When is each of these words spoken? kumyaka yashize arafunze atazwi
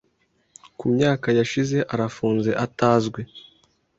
kumyaka 0.79 1.27
yashize 1.39 1.77
arafunze 1.93 2.51
atazwi 2.65 3.21